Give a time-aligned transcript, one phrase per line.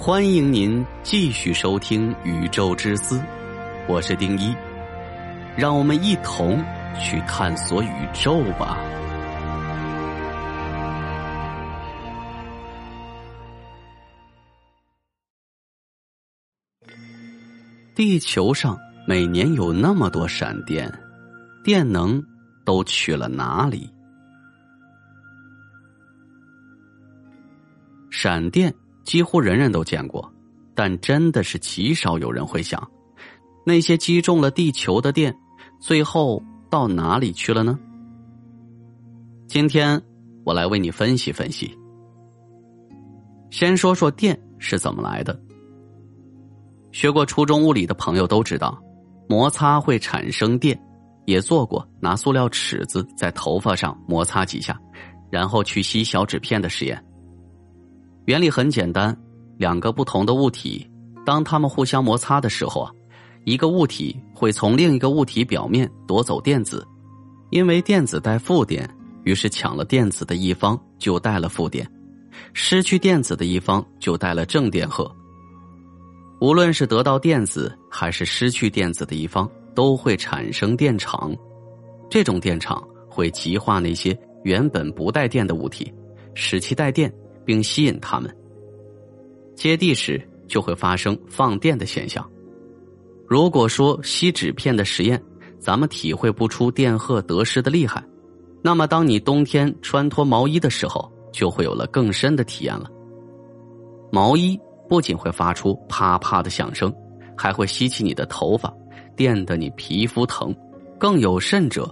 [0.00, 3.18] 欢迎您继续收听《宇宙之思》，
[3.88, 4.54] 我是丁一，
[5.56, 6.64] 让我们一同
[7.00, 8.78] 去探索宇宙吧。
[17.96, 20.88] 地球上每年有那么多闪电，
[21.64, 22.24] 电能
[22.64, 23.90] 都去了哪里？
[28.10, 28.72] 闪电。
[29.08, 30.30] 几乎人人都见过，
[30.74, 32.90] 但真的是极少有人会想，
[33.64, 35.34] 那些击中了地球的电，
[35.80, 37.78] 最后到哪里去了呢？
[39.46, 39.98] 今天
[40.44, 41.74] 我来为你分析分析。
[43.48, 45.40] 先说说电是怎么来的。
[46.92, 48.78] 学过初中物理的朋友都知道，
[49.26, 50.78] 摩擦会产生电，
[51.24, 54.78] 也做过拿塑料尺子在头发上摩擦几下，
[55.30, 57.02] 然后去吸小纸片的实验。
[58.28, 59.18] 原理很简单，
[59.56, 60.86] 两个不同的物体，
[61.24, 62.92] 当它们互相摩擦的时候啊，
[63.44, 66.86] 一个物体会从另一个物体表面夺走电子，
[67.48, 68.86] 因为电子带负电，
[69.24, 71.90] 于是抢了电子的一方就带了负电，
[72.52, 75.10] 失去电子的一方就带了正电荷。
[76.42, 81.34] 无论是得到电子还是失去电子的一方，都会产生电场，
[82.10, 85.90] 这种电场会极化那些原本不带电的物体，
[86.34, 87.10] 使其带电。
[87.48, 88.30] 并吸引它们
[89.56, 92.22] 接地时，就会发生放电的现象。
[93.26, 95.18] 如果说吸纸片的实验，
[95.58, 98.04] 咱们体会不出电荷得失的厉害，
[98.62, 102.90] 那么当你冬天穿脱毛衣的时候，就会有了更深的体验了。
[104.12, 106.94] 毛衣不仅会发出啪啪的响声，
[107.34, 108.70] 还会吸起你的头发，
[109.16, 110.54] 电得你皮肤疼。
[110.98, 111.90] 更有甚者，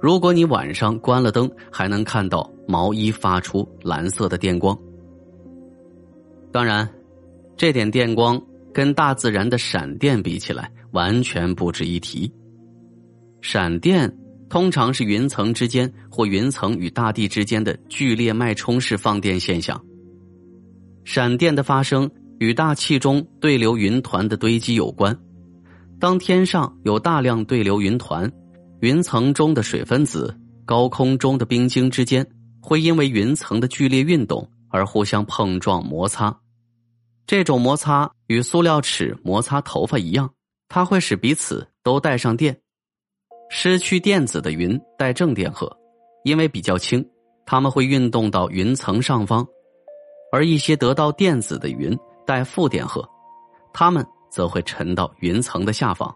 [0.00, 4.74] 如果你晚上关了灯，还能看到毛衣发出蓝色的电光。
[6.54, 6.88] 当然，
[7.56, 8.40] 这点电光
[8.72, 12.32] 跟大自然的闪电比起来，完全不值一提。
[13.42, 14.16] 闪电
[14.48, 19.84] 通常是云层之间或云层与大地之间的剧烈脉冲式放电现象。
[21.04, 25.18] 闪电的发生与大气中对流云团的堆积有关。
[25.98, 28.30] 当天上有大量对流云团，
[28.78, 30.32] 云层中的水分子、
[30.64, 32.24] 高空中的冰晶之间
[32.60, 36.32] 会因为云层的剧烈运动而互相碰撞摩擦。
[37.26, 40.30] 这种摩擦与塑料尺摩擦头发一样，
[40.68, 42.56] 它会使彼此都带上电。
[43.48, 45.70] 失去电子的云带正电荷，
[46.24, 47.06] 因为比较轻，
[47.46, 49.42] 它们会运动到云层上方；
[50.32, 51.96] 而一些得到电子的云
[52.26, 53.06] 带负电荷，
[53.72, 56.14] 它们则会沉到云层的下方。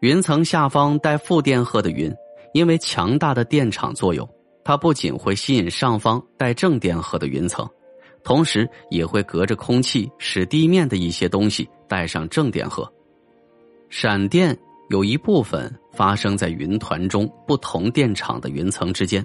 [0.00, 2.12] 云层下方带负电荷的云，
[2.54, 4.28] 因为强大的电场作用，
[4.64, 7.68] 它不仅会吸引上方带正电荷的云层。
[8.26, 12.92] 同时也会隔着空气，使地面的一些东西带上正电荷。
[13.88, 14.58] 闪电
[14.90, 19.24] 有一部分发生在云团中不同电场的云层之间，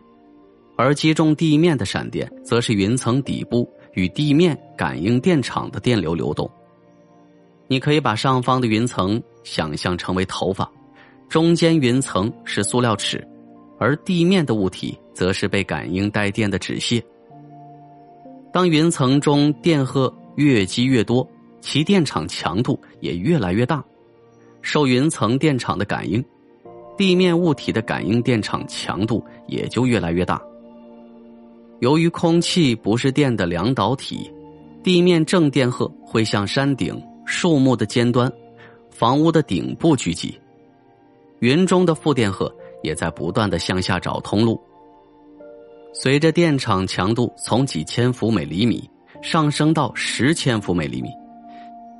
[0.78, 6.47] 而击中地面的闪电，则是云层底部与地面感应电场的电流流动。
[7.67, 10.72] 你可以把上方的云层想象成为头发，
[11.28, 13.28] 中间云层是塑料尺，
[13.79, 17.03] 而地面的物体则是被感应带电的纸屑。
[18.53, 21.28] 当云层中电荷越积越多，
[21.62, 23.84] 其电场强度也越来越大。
[24.62, 26.23] 受云层电场的感应，
[26.97, 30.41] 地面物体的感应电场强度也就越来越大。
[31.79, 34.31] 由于空气不是电的两导体，
[34.84, 38.31] 地面正电荷会向山顶、树木的尖端、
[38.90, 40.38] 房屋的顶部聚集，
[41.40, 42.53] 云中的负电荷
[42.84, 44.61] 也在不断的向下找通路。
[45.94, 48.90] 随着电场强度从几千伏每厘米
[49.22, 51.09] 上升到十千伏每厘米，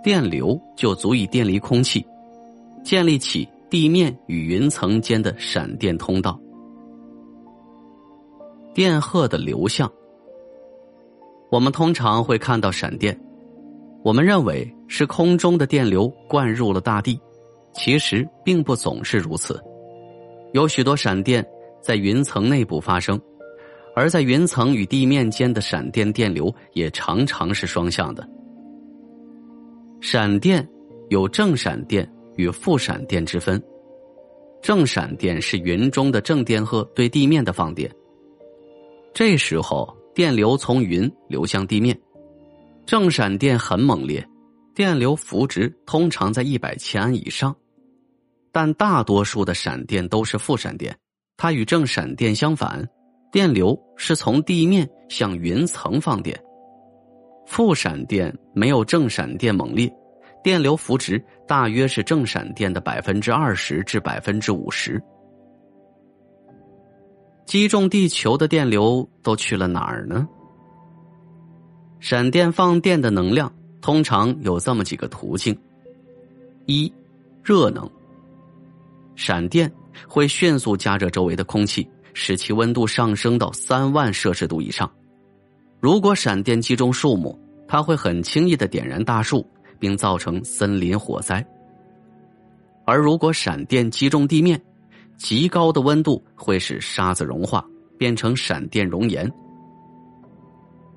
[0.02, 2.04] 电流就足以电离空气，
[2.84, 6.40] 建立起地面与云层间的闪电通道。
[8.74, 9.92] 电荷的流向，
[11.52, 13.20] 我们通常会看到闪电，
[14.04, 17.20] 我们认为是空中的电流灌入了大地，
[17.74, 19.62] 其实并不总是如此，
[20.54, 21.46] 有许多闪电
[21.82, 23.20] 在云层内部发生。
[23.96, 28.28] 而在云层与地面间的闪电电流也常常是双向的。
[30.00, 30.68] 闪电
[31.10, 33.62] 有正闪电与负闪电之分，
[34.62, 37.92] 正闪电是云中的正电荷对地面的放电，
[39.14, 42.00] 这时候电流从云流向地面，
[42.86, 44.26] 正闪电很猛烈，
[44.74, 47.56] 电流幅值通常在一百千安以上，
[48.52, 50.98] 但大多数的闪电都是负闪电，
[51.38, 52.88] 它与正闪电相反。
[53.32, 56.38] 电流是从地面向云层放电，
[57.48, 59.90] 负闪电没有正闪电猛烈，
[60.44, 65.02] 电流幅值大约是正闪电的百分之二十至百分之五十。
[67.46, 70.28] 击中地球的电流都去了哪儿呢？
[72.02, 75.58] 闪电放电的能量通常有这么几个途径：
[76.66, 76.92] 一、
[77.42, 77.90] 热能。
[79.16, 79.72] 闪电
[80.08, 84.90] 会迅速加热周围的空气，使其温度上升到三万摄氏度以上。
[85.80, 87.38] 如果闪电击中树木，
[87.68, 89.46] 它会很轻易的点燃大树，
[89.80, 91.46] 并造成森林火灾。
[92.86, 94.62] 而如果闪电击中地面，
[95.18, 97.66] 极高的温度会使沙子融化，
[97.98, 99.32] 变成闪电熔岩。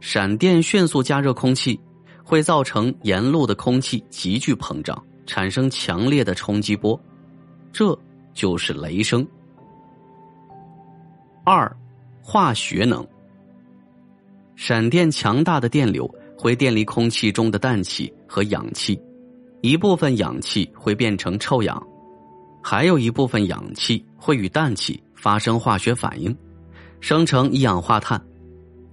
[0.01, 1.79] 闪电迅速加热空气，
[2.23, 6.99] 会造成沿路的空气急剧膨胀，产生强烈的冲击波，
[7.73, 7.99] 这
[8.35, 9.27] 就是雷声。
[11.45, 11.71] 二，
[12.23, 13.07] 化学能。
[14.57, 16.09] 闪电强大的电流
[16.39, 18.99] 会电离空气中的氮气和氧气，
[19.61, 21.87] 一部分氧气会变成臭氧，
[22.63, 26.35] 还有一部分氧气会与氮气发生化学反应，
[27.01, 28.19] 生成一氧化碳。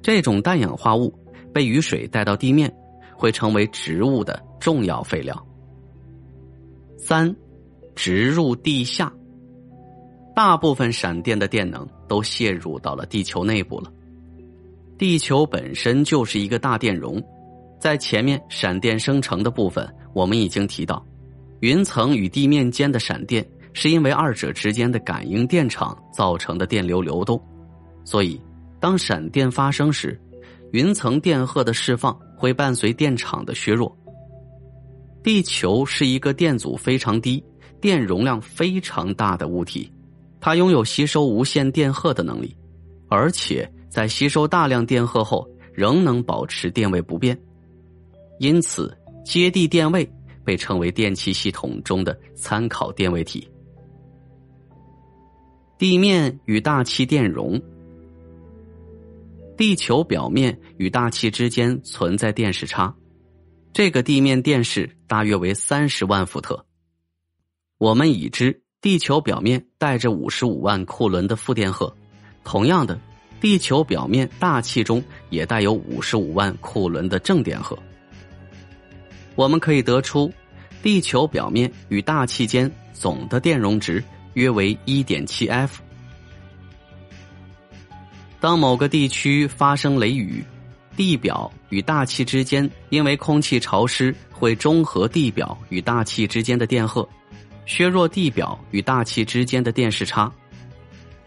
[0.01, 1.13] 这种氮氧化物
[1.53, 2.69] 被雨水带到地面，
[3.15, 5.48] 会成为植物的重要废料。
[6.98, 7.33] 三，
[7.95, 9.13] 植入地下。
[10.36, 13.92] 大部分闪电的电能都泄入到了地球内部了。
[14.98, 17.22] 地球本身就是一个大电容，
[17.80, 21.04] 在前面闪电生成的部分，我们已经提到，
[21.60, 27.42] 云层与地面间的闪电是因为二者之间的感应电场造成的电流流动，
[28.06, 28.39] 所以
[28.80, 30.19] 当闪电发生时，
[30.72, 33.95] 云层电荷的释放会伴随电场的削弱。
[35.24, 37.44] 地球是一个电阻非常低、
[37.80, 39.92] 电容量非常大的物体，
[40.41, 42.57] 它拥有吸收无线电荷的能力，
[43.07, 43.71] 而且。
[43.91, 47.38] 在吸收大量电荷后，仍能保持电位不变，
[48.39, 50.09] 因此接地电位
[50.45, 53.45] 被称为电气系统中的参考电位体。
[55.77, 57.61] 地面与大气电容，
[59.57, 62.95] 地球表面与大气之间存在电势差，
[63.73, 66.65] 这个地面电势大约为三十万伏特。
[67.77, 71.95] 我们已知地球表面带着五十五万库仑的负电荷，
[72.44, 73.00] 同样的。
[73.39, 77.78] 地球表面大气中也带有五十五万库仑的正电荷。
[79.36, 80.31] 我们可以得出，
[80.83, 85.81] 地球表面与大气间总的电容值约为一点七 F。
[88.39, 90.44] 当某个地区发生雷雨，
[90.95, 97.07] 地表与大气之间因为空气潮湿，会中和地表与大气之间的电荷，
[97.66, 100.31] 削弱地表与大气之间的电势差。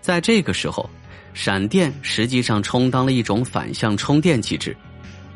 [0.00, 0.88] 在这个时候。
[1.36, 4.76] 闪电实际上充当了一种反向充电机制，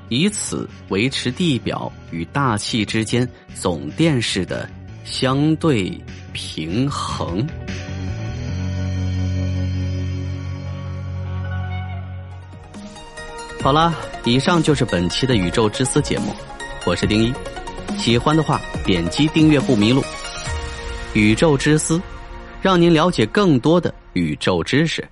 [0.09, 4.71] 以此维持地表与大气之间总电势的
[5.05, 5.93] 相对
[6.33, 7.45] 平衡。
[13.61, 13.93] 好了，
[14.25, 16.33] 以上就是本期的宇宙之思节目，
[16.87, 17.33] 我是丁一，
[17.99, 20.00] 喜欢的话点击订阅不迷路。
[21.14, 22.00] 宇宙之思，
[22.60, 25.06] 让您了解更多的宇宙知识。